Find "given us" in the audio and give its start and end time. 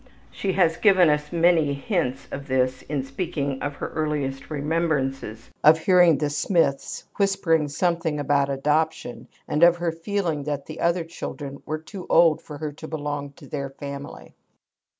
0.77-1.31